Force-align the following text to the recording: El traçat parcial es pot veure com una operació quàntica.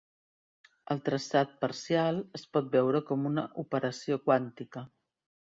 El 0.95 1.01
traçat 1.09 1.53
parcial 1.65 2.19
es 2.41 2.47
pot 2.57 2.73
veure 2.79 3.05
com 3.13 3.29
una 3.33 3.47
operació 3.67 4.19
quàntica. 4.29 4.87